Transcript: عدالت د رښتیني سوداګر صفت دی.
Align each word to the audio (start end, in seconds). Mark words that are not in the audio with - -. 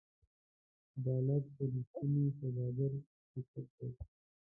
عدالت 0.95 1.43
د 1.57 1.59
رښتیني 1.73 2.25
سوداګر 2.37 2.91
صفت 3.29 3.67
دی. 3.77 3.89